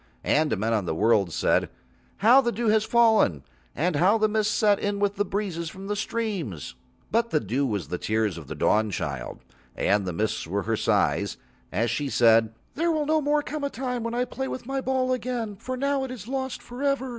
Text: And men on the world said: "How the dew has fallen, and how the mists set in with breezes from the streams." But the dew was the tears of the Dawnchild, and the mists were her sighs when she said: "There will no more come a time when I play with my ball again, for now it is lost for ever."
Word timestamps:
And 0.23 0.57
men 0.57 0.73
on 0.73 0.85
the 0.85 0.95
world 0.95 1.31
said: 1.31 1.69
"How 2.17 2.41
the 2.41 2.51
dew 2.51 2.69
has 2.69 2.83
fallen, 2.83 3.43
and 3.75 3.97
how 3.97 4.17
the 4.17 4.27
mists 4.27 4.51
set 4.51 4.79
in 4.79 4.97
with 4.97 5.15
breezes 5.29 5.69
from 5.69 5.85
the 5.85 5.95
streams." 5.95 6.73
But 7.11 7.29
the 7.29 7.39
dew 7.39 7.67
was 7.67 7.89
the 7.89 7.99
tears 7.99 8.35
of 8.35 8.47
the 8.47 8.55
Dawnchild, 8.55 9.41
and 9.75 10.07
the 10.07 10.11
mists 10.13 10.47
were 10.47 10.63
her 10.63 10.75
sighs 10.75 11.37
when 11.69 11.87
she 11.87 12.09
said: 12.09 12.51
"There 12.73 12.91
will 12.91 13.05
no 13.05 13.21
more 13.21 13.43
come 13.43 13.63
a 13.63 13.69
time 13.69 14.01
when 14.01 14.15
I 14.15 14.25
play 14.25 14.47
with 14.47 14.65
my 14.65 14.81
ball 14.81 15.11
again, 15.13 15.55
for 15.57 15.77
now 15.77 16.03
it 16.03 16.09
is 16.09 16.27
lost 16.27 16.63
for 16.63 16.81
ever." 16.81 17.09